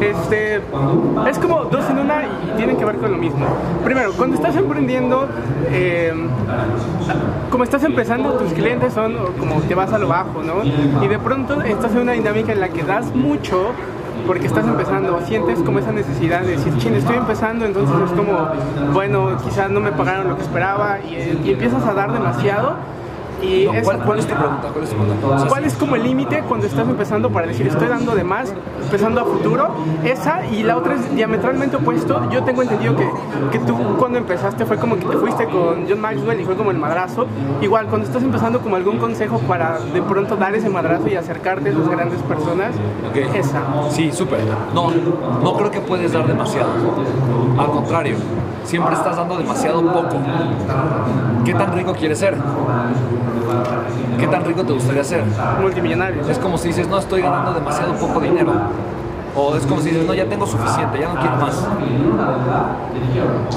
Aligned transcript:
Este, 0.00 0.56
es 1.28 1.38
como 1.38 1.64
dos 1.64 1.88
en 1.90 1.98
una 1.98 2.22
y 2.24 2.56
tienen 2.56 2.76
que 2.76 2.84
ver 2.84 2.96
con 2.96 3.10
lo 3.10 3.18
mismo. 3.18 3.46
Primero, 3.84 4.12
cuando 4.12 4.36
estás 4.36 4.54
emprendiendo, 4.56 5.26
eh, 5.70 6.12
como 7.50 7.64
estás 7.64 7.82
empezando, 7.84 8.32
tus 8.34 8.52
clientes 8.52 8.92
son 8.92 9.16
como 9.38 9.60
te 9.62 9.74
vas 9.74 9.92
a 9.92 9.98
lo 9.98 10.08
bajo, 10.08 10.42
¿no? 10.42 10.62
Y 11.02 11.08
de 11.08 11.18
pronto 11.18 11.60
estás 11.62 11.92
en 11.92 11.98
una 11.98 12.12
dinámica 12.12 12.52
en 12.52 12.60
la 12.60 12.68
que 12.68 12.82
das 12.82 13.14
mucho 13.14 13.72
porque 14.26 14.46
estás 14.46 14.66
empezando, 14.66 15.20
sientes 15.26 15.58
como 15.60 15.78
esa 15.78 15.90
necesidad 15.90 16.42
de 16.42 16.48
decir, 16.56 16.76
ching, 16.76 16.94
estoy 16.94 17.16
empezando, 17.16 17.64
entonces 17.64 17.96
es 18.04 18.12
como, 18.12 18.48
bueno, 18.92 19.36
quizás 19.42 19.70
no 19.70 19.80
me 19.80 19.90
pagaron 19.90 20.28
lo 20.28 20.36
que 20.36 20.42
esperaba 20.42 20.98
y, 21.00 21.48
y 21.48 21.52
empiezas 21.52 21.84
a 21.86 21.94
dar 21.94 22.12
demasiado 22.12 22.76
y 23.42 23.66
¿cuál, 23.66 24.18
es 24.18 24.26
tu 24.26 24.34
pregunta? 24.34 24.68
¿Cuál 25.48 25.64
es, 25.64 25.74
como 25.74 25.96
el 25.96 26.02
límite 26.02 26.42
cuando 26.48 26.66
estás 26.66 26.88
empezando 26.88 27.30
para 27.30 27.46
decir 27.46 27.66
estoy 27.66 27.88
dando 27.88 28.14
de 28.14 28.24
más, 28.24 28.52
empezando 28.82 29.20
a 29.20 29.24
futuro? 29.24 29.68
Esa 30.04 30.46
y 30.46 30.62
la 30.62 30.76
otra 30.76 30.94
es 30.94 31.14
diametralmente 31.14 31.76
opuesto. 31.76 32.28
Yo 32.30 32.42
tengo 32.42 32.62
entendido 32.62 32.96
que, 32.96 33.08
que 33.52 33.58
tú 33.60 33.76
cuando 33.98 34.18
empezaste 34.18 34.66
fue 34.66 34.76
como 34.76 34.96
que 34.96 35.04
te 35.04 35.16
fuiste 35.16 35.46
con 35.46 35.86
John 35.88 36.00
Maxwell 36.00 36.40
y 36.40 36.44
fue 36.44 36.56
como 36.56 36.70
el 36.70 36.78
madrazo. 36.78 37.26
Igual, 37.60 37.86
cuando 37.86 38.06
estás 38.06 38.22
empezando 38.22 38.60
como 38.60 38.76
algún 38.76 38.98
consejo 38.98 39.38
para 39.40 39.78
de 39.78 40.02
pronto 40.02 40.36
dar 40.36 40.54
ese 40.54 40.68
madrazo 40.68 41.08
y 41.08 41.14
acercarte 41.14 41.68
a 41.68 41.72
esas 41.72 41.88
grandes 41.88 42.20
personas, 42.22 42.74
esa. 43.34 43.62
Sí, 43.90 44.10
súper. 44.12 44.40
No, 44.74 44.90
no 45.42 45.54
creo 45.54 45.70
que 45.70 45.80
puedes 45.80 46.12
dar 46.12 46.26
demasiado. 46.26 46.70
Al 47.58 47.66
contrario, 47.70 48.16
siempre 48.68 48.94
estás 48.94 49.16
dando 49.16 49.38
demasiado 49.38 49.80
poco. 49.80 50.16
¿Qué 51.44 51.54
tan 51.54 51.72
rico 51.72 51.94
quieres 51.94 52.18
ser? 52.18 52.36
¿Qué 54.18 54.26
tan 54.26 54.44
rico 54.44 54.62
te 54.62 54.72
gustaría 54.74 55.02
ser? 55.02 55.24
Multimillonario. 55.60 56.28
Es 56.28 56.38
como 56.38 56.58
si 56.58 56.68
dices, 56.68 56.86
no, 56.86 56.98
estoy 56.98 57.22
ganando 57.22 57.54
demasiado 57.54 57.94
poco 57.94 58.20
dinero. 58.20 58.52
O 59.40 59.54
es 59.54 59.64
como 59.66 59.80
si 59.80 59.90
dices, 59.90 60.04
no, 60.04 60.14
ya 60.14 60.24
tengo 60.24 60.44
suficiente, 60.44 60.98
ya 60.98 61.14
no 61.14 61.20
quiero 61.20 61.36
más. 61.36 61.68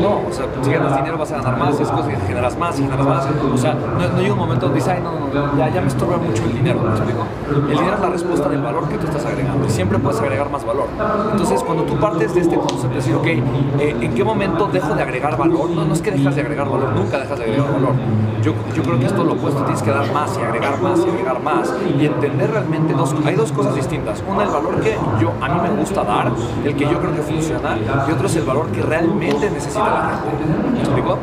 No, 0.00 0.20
o 0.28 0.32
sea, 0.32 0.46
si 0.62 0.70
ganas 0.70 0.96
dinero 0.96 1.18
vas 1.18 1.32
a 1.32 1.36
ganar 1.38 1.58
más, 1.58 1.80
es 1.80 1.88
cosa 1.88 2.08
que 2.08 2.16
generas 2.16 2.56
más 2.56 2.78
y 2.78 2.82
generas 2.84 3.04
más. 3.04 3.26
O 3.52 3.58
sea, 3.58 3.74
no, 3.74 4.18
hay 4.18 4.30
un 4.30 4.38
momento 4.38 4.66
donde 4.66 4.76
dices, 4.76 4.94
ay, 4.94 5.02
no, 5.02 5.18
no, 5.18 5.58
ya, 5.58 5.68
ya 5.70 5.80
me 5.80 5.88
estorba 5.88 6.16
mucho 6.18 6.44
el 6.44 6.54
dinero. 6.54 6.80
El 6.88 7.76
dinero 7.76 7.94
es 7.94 8.00
la 8.00 8.08
respuesta 8.08 8.48
del 8.48 8.62
valor 8.62 8.88
que 8.88 8.98
tú 8.98 9.06
estás 9.06 9.26
agregando 9.26 9.66
y 9.66 9.70
siempre 9.70 9.98
puedes 9.98 10.20
agregar 10.20 10.48
más 10.48 10.64
valor. 10.64 10.86
Entonces, 11.32 11.60
cuando 11.64 11.82
tú 11.82 11.98
partes 11.98 12.34
de 12.34 12.40
este 12.42 12.56
concepto 12.56 12.88
de 12.88 12.94
decir, 12.94 13.14
ok, 13.16 13.26
eh, 13.26 13.96
¿en 14.00 14.14
qué 14.14 14.22
momento 14.22 14.68
dejo 14.72 14.94
de 14.94 15.02
agregar 15.02 15.36
valor? 15.36 15.70
No, 15.70 15.84
no 15.84 15.92
es 15.92 16.00
que 16.00 16.12
dejas 16.12 16.36
de 16.36 16.42
agregar 16.42 16.68
valor, 16.68 16.92
nunca 16.94 17.18
dejas 17.18 17.36
de 17.36 17.44
agregar 17.44 17.72
valor. 17.72 17.94
Yo, 18.44 18.52
yo 18.76 18.82
creo 18.82 18.98
que 18.98 19.06
esto 19.06 19.22
es 19.22 19.26
lo 19.26 19.32
opuesto, 19.32 19.62
tienes 19.62 19.82
que 19.82 19.90
dar 19.90 20.12
más 20.12 20.36
y 20.36 20.42
agregar 20.42 20.78
más 20.82 21.00
y 21.00 21.08
agregar 21.08 21.42
más 21.42 21.74
y 21.98 22.04
entender 22.04 22.50
realmente 22.50 22.92
dos, 22.92 23.14
hay 23.24 23.36
dos 23.36 23.50
cosas 23.52 23.74
distintas. 23.74 24.22
Una, 24.28 24.42
el 24.42 24.50
valor 24.50 24.80
que 24.82 24.98
yo, 25.18 25.32
a 25.40 25.48
mí 25.48 25.60
me 25.62 25.80
gusta 25.80 26.04
dar, 26.04 26.30
el 26.62 26.76
que 26.76 26.84
yo 26.84 27.00
creo 27.00 27.14
que 27.14 27.22
funciona, 27.22 27.78
y 28.06 28.12
otro 28.12 28.26
es 28.26 28.36
el 28.36 28.44
valor 28.44 28.66
que 28.66 28.82
realmente 28.82 29.50
necesita 29.50 29.88
la 29.88 30.20
gente. 30.22 30.72
¿Me 30.74 30.78
explico? 30.78 31.18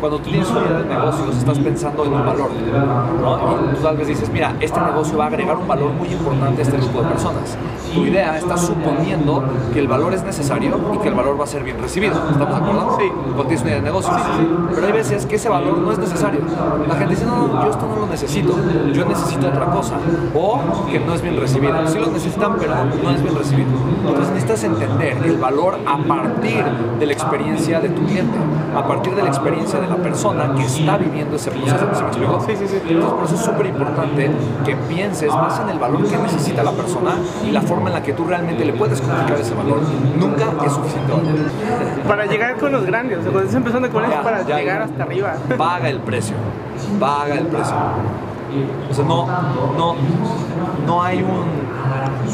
Cuando 0.00 0.18
tú 0.18 0.30
tienes 0.30 0.50
una 0.50 0.60
idea 0.60 0.78
de 0.78 0.84
negocios, 0.88 1.36
estás 1.36 1.58
pensando 1.58 2.04
en 2.04 2.12
un 2.14 2.26
valor. 2.26 2.50
¿no? 3.20 3.70
Y 3.70 3.74
tú 3.76 3.82
tal 3.82 3.96
vez 3.96 4.08
dices, 4.08 4.30
mira, 4.30 4.54
este 4.60 4.80
negocio 4.80 5.18
va 5.18 5.24
a 5.24 5.26
agregar 5.28 5.56
un 5.56 5.68
valor 5.68 5.92
muy 5.92 6.08
importante 6.08 6.62
a 6.62 6.64
este 6.64 6.76
grupo 6.78 7.02
de 7.02 7.08
personas. 7.08 7.56
Tu 7.92 8.06
idea 8.06 8.38
está 8.38 8.56
suponiendo 8.56 9.42
que 9.72 9.80
el 9.80 9.88
valor 9.88 10.14
es 10.14 10.22
necesario 10.22 10.78
y 10.94 10.98
que 10.98 11.08
el 11.08 11.14
valor 11.14 11.38
va 11.38 11.44
a 11.44 11.46
ser 11.46 11.64
bien 11.64 11.78
recibido. 11.80 12.14
¿Estamos 12.30 12.54
de 12.54 12.64
acuerdo? 12.64 12.96
Sí. 12.98 13.08
Cuando 13.10 13.44
tienes 13.44 13.60
una 13.62 13.70
idea 13.70 13.80
de 13.80 13.84
negocio. 13.84 14.12
Sí, 14.12 14.48
Pero 14.74 14.86
hay 14.86 14.92
veces 14.92 15.26
que 15.26 15.36
ese 15.36 15.48
valor 15.48 15.78
no 15.78 15.92
es 15.92 15.98
necesario. 15.98 16.40
La 16.88 16.94
gente 16.94 17.14
dice, 17.14 17.26
no, 17.26 17.48
no, 17.48 17.64
yo 17.64 17.70
esto 17.70 17.86
no 17.86 17.96
lo 17.96 18.06
necesito, 18.06 18.56
yo 18.92 19.04
necesito 19.04 19.48
otra 19.48 19.66
cosa. 19.66 19.96
O 20.34 20.60
que 20.90 21.00
no 21.00 21.14
es 21.14 21.22
bien 21.22 21.38
recibido. 21.38 21.86
Sí 21.88 21.98
lo 21.98 22.06
necesitan, 22.06 22.56
pero 22.58 22.74
no 23.02 23.10
es 23.10 23.22
bien 23.22 23.36
recibido. 23.36 23.68
Entonces 24.06 24.28
necesitas 24.34 24.64
entender 24.64 25.16
el 25.24 25.36
valor 25.36 25.78
a 25.84 25.98
partir 25.98 26.64
de 26.98 27.06
la 27.06 27.12
experiencia 27.12 27.80
de 27.80 27.88
tu 27.88 28.04
cliente, 28.04 28.38
a 28.76 28.86
partir 28.86 29.14
de 29.14 29.22
la 29.22 29.28
experiencia 29.28 29.80
de 29.80 29.89
la 29.90 29.96
persona 29.96 30.54
que 30.54 30.62
está 30.62 30.96
viviendo 30.96 31.36
ese 31.36 31.50
proceso. 31.50 31.78
¿Se 31.78 31.84
me 31.84 31.92
explicó? 31.92 32.40
Sí, 32.46 32.56
sí, 32.56 32.68
sí. 32.68 32.76
Entonces, 32.88 33.12
por 33.12 33.24
eso 33.24 33.34
es 33.34 33.40
súper 33.40 33.66
importante 33.66 34.30
que 34.64 34.76
pienses 34.76 35.28
más 35.34 35.60
en 35.60 35.68
el 35.68 35.78
valor 35.78 36.06
que 36.08 36.16
necesita 36.16 36.62
la 36.62 36.72
persona 36.72 37.12
y 37.46 37.50
la 37.50 37.60
forma 37.60 37.88
en 37.88 37.94
la 37.94 38.02
que 38.02 38.12
tú 38.12 38.24
realmente 38.24 38.64
le 38.64 38.72
puedes 38.72 39.00
comunicar 39.00 39.38
ese 39.38 39.54
valor. 39.54 39.80
Nunca 40.18 40.44
es 40.64 40.72
suficiente 40.72 41.12
Para 42.06 42.26
llegar 42.26 42.56
con 42.56 42.72
los 42.72 42.84
grandes, 42.86 43.18
o 43.18 43.22
sea, 43.22 43.32
cuando 43.32 43.48
estás 43.48 43.56
empezando 43.56 43.90
con 43.90 44.04
eso, 44.04 44.22
para 44.22 44.42
llegar 44.42 44.82
hasta 44.82 45.02
arriba. 45.02 45.34
Paga 45.58 45.88
el 45.88 45.98
precio. 46.00 46.36
Paga 46.98 47.34
el 47.34 47.46
precio. 47.46 47.74
O 48.90 48.94
sea, 48.94 49.04
no, 49.04 49.26
no, 49.76 49.94
no 50.86 51.02
hay 51.02 51.22
un 51.22 51.70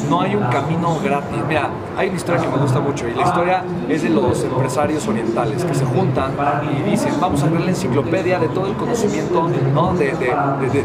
no 0.09 0.21
hay 0.21 0.35
un 0.35 0.45
camino 0.45 0.99
gratis. 1.03 1.39
Mira, 1.49 1.71
hay 1.97 2.09
una 2.09 2.17
historia 2.17 2.43
que 2.43 2.49
me 2.49 2.59
gusta 2.59 2.81
mucho 2.81 3.09
y 3.09 3.15
la 3.15 3.23
historia 3.23 3.65
es 3.89 4.03
de 4.03 4.11
los 4.11 4.45
empresarios 4.45 5.07
orientales 5.09 5.65
que 5.65 5.75
se 5.75 5.85
juntan 5.85 6.33
y 6.79 6.91
dicen, 6.91 7.15
vamos 7.21 7.43
a 7.43 7.47
ver 7.47 7.61
la 7.63 7.71
enciclopedia 7.71 8.39
de 8.39 8.49
todo 8.49 8.67
el 8.67 8.75
conocimiento, 8.75 9.49
¿no? 9.75 9.95
De, 9.95 10.13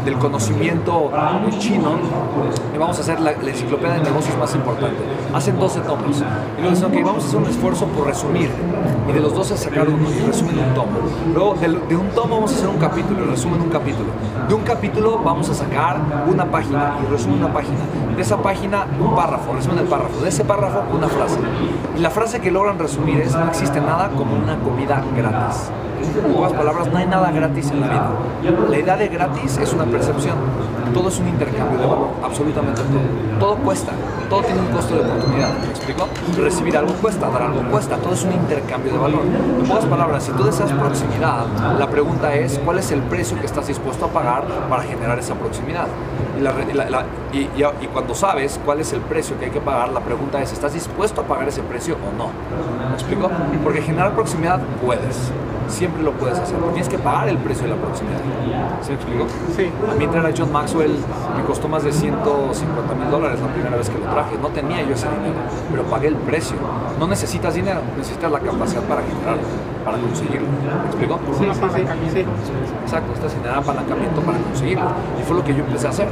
del 0.04 0.18
conocimiento 0.18 1.10
chino 1.58 1.92
y 2.74 2.78
vamos 2.78 2.98
a 2.98 3.00
hacer 3.02 3.20
la, 3.20 3.32
enciclopedia 3.32 3.94
de 3.94 4.02
negocios 4.02 4.36
más 4.38 4.54
importante. 4.54 5.02
Hacen 5.34 5.58
12 5.58 5.80
tomos 5.80 6.18
y 6.18 6.60
luego 6.60 6.74
dicen, 6.74 6.84
ok, 6.86 7.04
vamos 7.06 7.24
a 7.24 7.26
hacer 7.28 7.40
un 7.40 7.46
esfuerzo 7.46 7.86
por 7.86 8.06
resumir 8.06 8.50
y 9.08 9.12
de 9.12 9.20
los 9.20 9.34
12 9.34 9.56
sacar 9.56 9.88
uno 9.88 10.06
y 10.10 10.26
resumen 10.26 10.58
un 10.58 10.74
tomo. 10.74 10.98
Luego 11.34 11.54
de, 11.54 11.68
de 11.88 11.96
un 11.96 12.08
tomo 12.10 12.36
vamos 12.36 12.52
a 12.52 12.56
hacer 12.56 12.68
un 12.68 12.78
capítulo 12.78 13.24
y 13.24 13.28
resumen 13.28 13.60
un 13.62 13.70
capítulo. 13.70 14.10
De 14.48 14.54
un 14.54 14.62
capítulo 14.62 15.18
vamos 15.24 15.48
a 15.48 15.54
sacar 15.54 15.96
una 16.26 16.44
página 16.44 16.98
y 17.02 17.10
resumen 17.10 17.38
una 17.38 17.52
página. 17.52 17.78
De 18.14 18.20
esa 18.20 18.36
página 18.42 18.86
un 19.00 19.14
párrafo, 19.14 19.54
resumen 19.54 19.78
el 19.78 19.86
párrafo. 19.86 20.20
De 20.22 20.28
ese 20.28 20.44
párrafo 20.44 20.82
una 20.94 21.08
frase. 21.08 21.38
Y 21.96 22.00
la 22.00 22.10
frase 22.10 22.40
que 22.40 22.50
logran 22.50 22.78
resumir 22.78 23.20
es 23.20 23.34
no 23.34 23.46
existe 23.48 23.80
nada 23.80 24.10
como 24.10 24.36
una 24.36 24.58
comida 24.58 25.02
gratis. 25.16 25.70
En 26.02 26.32
pocas 26.32 26.52
palabras, 26.52 26.88
no 26.90 26.98
hay 26.98 27.06
nada 27.06 27.30
gratis 27.30 27.70
en 27.70 27.80
la 27.80 27.86
vida. 27.88 28.10
La 28.68 28.78
idea 28.78 28.96
de 28.96 29.08
gratis 29.08 29.56
es 29.58 29.72
una 29.72 29.84
percepción. 29.84 30.34
Todo 30.92 31.08
es 31.08 31.18
un 31.20 31.28
intercambio 31.28 31.78
de 31.78 31.86
valor, 31.86 32.08
absolutamente 32.22 32.82
todo. 32.82 33.38
Todo 33.38 33.56
cuesta, 33.64 33.92
todo 34.32 34.44
tiene 34.44 34.62
un 34.62 34.68
costo 34.68 34.94
de 34.94 35.00
oportunidad. 35.02 35.58
¿Me 35.58 35.68
explico? 35.68 36.08
Recibir 36.38 36.74
algo 36.74 36.94
cuesta, 36.94 37.28
dar 37.28 37.42
algo 37.42 37.60
cuesta, 37.70 37.98
todo 37.98 38.14
es 38.14 38.24
un 38.24 38.32
intercambio 38.32 38.92
de 38.92 38.98
valor. 38.98 39.20
En 39.26 39.66
pocas 39.66 39.84
palabras, 39.84 40.24
si 40.24 40.32
tú 40.32 40.42
deseas 40.42 40.72
proximidad, 40.72 41.44
la 41.78 41.86
pregunta 41.90 42.34
es 42.34 42.58
cuál 42.64 42.78
es 42.78 42.90
el 42.92 43.02
precio 43.02 43.38
que 43.38 43.44
estás 43.44 43.66
dispuesto 43.66 44.06
a 44.06 44.08
pagar 44.08 44.46
para 44.70 44.84
generar 44.84 45.18
esa 45.18 45.34
proximidad. 45.34 45.86
Y, 47.34 47.40
y, 47.40 47.86
cuando 47.92 48.14
sabes 48.14 48.58
cuál 48.64 48.80
es 48.80 48.94
el 48.94 49.00
precio 49.02 49.38
que 49.38 49.44
hay 49.44 49.50
que 49.50 49.60
pagar, 49.60 49.90
la 49.90 50.00
pregunta 50.00 50.40
es, 50.40 50.50
¿estás 50.50 50.72
dispuesto 50.72 51.20
a 51.20 51.24
pagar 51.24 51.48
ese 51.48 51.60
precio 51.60 51.96
o 51.96 52.16
no? 52.16 52.30
¿Me 52.88 52.94
explico? 52.94 53.30
Porque 53.62 53.82
generar 53.82 54.14
proximidad 54.14 54.60
puedes 54.82 55.30
siempre 55.68 56.02
lo 56.02 56.12
puedes 56.12 56.38
hacer. 56.38 56.56
Tienes 56.72 56.88
que 56.88 56.98
pagar 56.98 57.28
el 57.28 57.38
precio 57.38 57.64
de 57.64 57.70
la 57.70 57.80
proximidad. 57.80 58.18
¿Sí 58.82 58.90
me 58.90 58.94
explico? 58.94 59.26
Sí. 59.56 59.70
A 59.90 59.94
mí 59.94 60.04
entrar 60.04 60.26
a 60.26 60.30
John 60.36 60.52
Maxwell 60.52 60.96
me 61.36 61.44
costó 61.44 61.68
más 61.68 61.84
de 61.84 61.92
150 61.92 62.94
mil 62.94 63.10
dólares 63.10 63.40
la 63.40 63.52
primera 63.52 63.76
vez 63.76 63.88
que 63.88 63.98
lo 63.98 64.06
traje. 64.06 64.36
no 64.40 64.48
tenía 64.48 64.82
yo 64.82 64.94
ese 64.94 65.08
dinero, 65.08 65.40
pero 65.70 65.82
pagué 65.84 66.08
el 66.08 66.16
precio. 66.16 66.56
No 66.98 67.06
necesitas 67.06 67.54
dinero, 67.54 67.80
necesitas 67.96 68.30
la 68.30 68.40
capacidad 68.40 68.82
para 68.82 69.02
generarlo, 69.02 69.42
para 69.84 69.98
conseguirlo. 69.98 70.48
¿Me 70.48 70.86
explico? 70.86 71.20
Sí, 71.38 71.44
sí, 71.52 71.60
sí, 72.04 72.10
sí. 72.12 72.26
Exacto, 72.82 73.08
necesitas 73.08 73.34
generar 73.34 73.58
apalancamiento 73.58 74.20
para 74.20 74.38
conseguirlo. 74.38 74.90
Y 75.20 75.22
fue 75.24 75.36
lo 75.36 75.44
que 75.44 75.54
yo 75.54 75.64
empecé 75.64 75.86
a 75.86 75.90
hacer. 75.90 76.08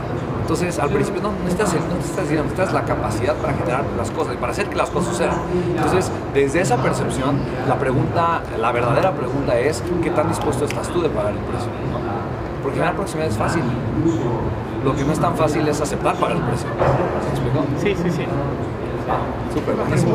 Entonces, 0.51 0.81
al 0.81 0.91
principio 0.91 1.23
no 1.23 1.31
necesitas, 1.45 1.75
no 1.75 1.95
necesitas 1.95 2.25
dinero, 2.29 2.43
necesitas 2.43 2.73
la 2.73 2.85
capacidad 2.85 3.37
para 3.37 3.53
generar 3.53 3.85
las 3.97 4.11
cosas 4.11 4.35
y 4.35 4.37
para 4.37 4.51
hacer 4.51 4.69
que 4.69 4.75
las 4.75 4.91
cosas 4.91 5.11
sucedan. 5.11 5.37
Entonces, 5.77 6.11
desde 6.35 6.61
esa 6.61 6.77
percepción, 6.79 7.39
la 7.69 7.79
pregunta, 7.79 8.43
la 8.59 8.73
verdadera 8.73 9.13
pregunta 9.13 9.57
es, 9.57 9.81
¿qué 10.03 10.11
tan 10.11 10.27
dispuesto 10.27 10.65
estás 10.65 10.89
tú 10.89 11.03
de 11.03 11.09
pagar 11.09 11.35
el 11.35 11.39
precio? 11.39 11.71
Porque 12.65 12.79
generar 12.79 12.97
proximidad 12.97 13.29
es 13.29 13.37
fácil. 13.37 13.63
Lo 14.85 14.97
que 14.97 15.05
no 15.05 15.13
es 15.13 15.21
tan 15.21 15.37
fácil 15.37 15.69
es 15.69 15.81
aceptar 15.81 16.17
pagar 16.17 16.39
el 16.39 16.43
precio. 16.43 16.67
¿Me 16.69 17.31
explico? 17.31 17.65
Sí, 17.79 17.95
sí, 18.03 18.11
sí. 18.11 18.27
Súper 19.55 19.77
buenísimo. 19.77 20.15